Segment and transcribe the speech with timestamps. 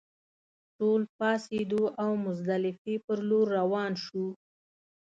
[0.77, 4.27] ټول پاڅېدو او مزدلفې پر لور روان شوو.